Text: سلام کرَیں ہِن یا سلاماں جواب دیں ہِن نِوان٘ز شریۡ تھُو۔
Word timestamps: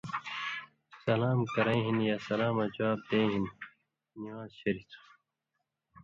سلام 1.05 1.39
کرَیں 1.55 1.81
ہِن 1.85 1.97
یا 2.07 2.15
سلاماں 2.27 2.67
جواب 2.75 2.99
دیں 3.09 3.27
ہِن 3.31 3.43
نِوان٘ز 4.23 4.51
شریۡ 4.59 4.87
تھُو۔ 4.91 5.01